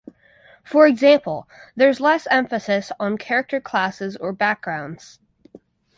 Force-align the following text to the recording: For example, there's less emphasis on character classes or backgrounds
For 0.63 0.87
example, 0.87 1.47
there's 1.75 1.99
less 1.99 2.25
emphasis 2.31 2.91
on 2.99 3.19
character 3.19 3.61
classes 3.61 4.17
or 4.17 4.31
backgrounds 4.33 5.19